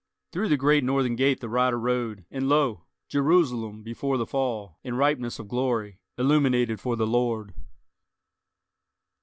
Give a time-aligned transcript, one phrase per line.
[0.31, 2.85] Through the great northern gate the rider rode, and lo!
[3.07, 7.53] Jerusalem before the fall, in ripeness of glory, illuminated for the Lord.